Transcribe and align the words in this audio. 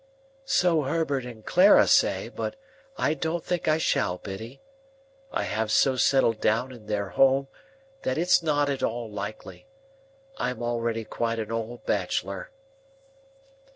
"So 0.49 0.81
Herbert 0.81 1.25
and 1.25 1.45
Clara 1.45 1.85
say, 1.85 2.27
but 2.27 2.55
I 2.97 3.13
don't 3.13 3.43
think 3.45 3.67
I 3.67 3.77
shall, 3.77 4.17
Biddy. 4.17 4.59
I 5.31 5.43
have 5.43 5.71
so 5.71 5.95
settled 5.95 6.41
down 6.41 6.71
in 6.71 6.87
their 6.87 7.09
home, 7.09 7.49
that 8.01 8.17
it's 8.17 8.41
not 8.41 8.67
at 8.67 8.81
all 8.81 9.11
likely. 9.11 9.67
I 10.37 10.49
am 10.49 10.63
already 10.63 11.05
quite 11.05 11.37
an 11.37 11.51
old 11.51 11.85
bachelor." 11.85 12.49